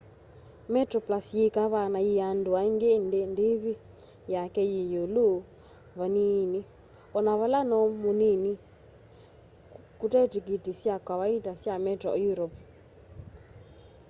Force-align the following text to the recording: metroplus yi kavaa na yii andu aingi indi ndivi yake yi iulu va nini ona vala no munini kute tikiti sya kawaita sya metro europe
metroplus 0.73 1.27
yi 1.39 1.45
kavaa 1.55 1.91
na 1.93 1.99
yii 2.07 2.23
andu 2.29 2.51
aingi 2.59 2.89
indi 2.97 3.19
ndivi 3.33 3.73
yake 4.33 4.61
yi 4.71 4.81
iulu 4.93 5.27
va 5.97 6.05
nini 6.15 6.61
ona 7.17 7.33
vala 7.39 7.59
no 7.69 7.77
munini 8.01 8.53
kute 9.99 10.19
tikiti 10.31 10.71
sya 10.81 10.95
kawaita 11.07 11.51
sya 11.61 11.73
metro 11.85 12.11
europe 12.27 12.57